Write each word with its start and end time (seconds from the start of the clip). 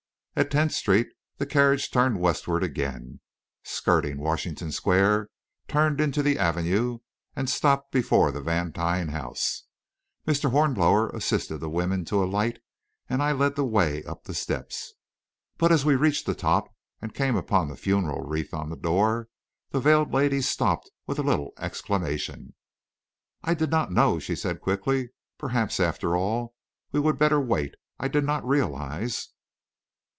At 0.33 0.49
Tenth 0.49 0.71
Street, 0.71 1.09
the 1.37 1.45
carriage 1.45 1.91
turned 1.91 2.21
westward 2.21 2.63
again, 2.63 3.19
skirted 3.63 4.17
Washington 4.17 4.71
Square, 4.71 5.27
turned 5.67 5.99
into 5.99 6.23
the 6.23 6.39
Avenue, 6.39 6.99
and 7.35 7.49
stopped 7.49 7.91
before 7.91 8.31
the 8.31 8.41
Vantine 8.41 9.09
house. 9.09 9.65
Mr. 10.25 10.49
Hornblower 10.49 11.09
assisted 11.09 11.57
the 11.57 11.69
women 11.69 12.05
to 12.05 12.23
alight, 12.23 12.59
and 13.09 13.21
I 13.21 13.33
led 13.33 13.57
the 13.57 13.65
way 13.65 14.05
up 14.05 14.23
the 14.23 14.33
steps. 14.33 14.93
But 15.57 15.69
as 15.69 15.83
we 15.83 15.95
reached 15.97 16.25
the 16.25 16.33
top 16.33 16.73
and 17.01 17.13
came 17.13 17.35
upon 17.35 17.67
the 17.67 17.75
funeral 17.75 18.21
wreath 18.23 18.53
on 18.53 18.69
the 18.69 18.77
door, 18.77 19.27
the 19.71 19.81
veiled 19.81 20.13
lady 20.13 20.39
stopped 20.39 20.89
with 21.05 21.19
a 21.19 21.23
little 21.23 21.51
exclamation. 21.57 22.53
"I 23.43 23.53
did 23.53 23.69
not 23.69 23.91
know," 23.91 24.17
she 24.17 24.37
said, 24.37 24.61
quickly. 24.61 25.09
"Perhaps, 25.37 25.81
after 25.81 26.15
all, 26.15 26.55
we 26.93 27.01
would 27.01 27.19
better 27.19 27.39
wait. 27.41 27.75
I 27.99 28.07
did 28.07 28.23
not 28.23 28.47
realise...." 28.47 29.27